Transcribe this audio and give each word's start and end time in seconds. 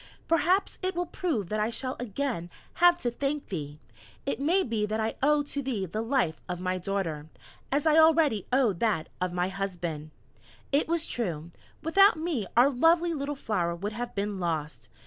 Perhaps 0.27 0.79
it 0.81 0.95
will 0.95 1.05
prove 1.05 1.49
that 1.49 1.59
I 1.59 1.69
shall 1.69 1.95
again 1.99 2.49
have 2.81 2.97
to 2.97 3.11
thank 3.11 3.49
thee; 3.49 3.77
it 4.25 4.39
may 4.39 4.63
be 4.63 4.83
that 4.87 4.99
I 4.99 5.13
owe 5.21 5.43
to 5.43 5.61
thee 5.61 5.85
the 5.85 6.01
life 6.01 6.41
of 6.49 6.59
my 6.59 6.79
Daughter, 6.79 7.29
as 7.71 7.85
I 7.85 7.99
already 7.99 8.47
owe 8.51 8.73
that 8.73 9.09
of 9.21 9.31
my 9.31 9.49
Husband!" 9.49 10.09
It 10.71 10.87
was 10.87 11.05
true; 11.05 11.51
without 11.83 12.17
me 12.17 12.47
our 12.57 12.71
lovely 12.71 13.13
little 13.13 13.35
flower 13.35 13.75
would 13.75 13.93
have 13.93 14.15
been 14.15 14.39
lost! 14.39 14.89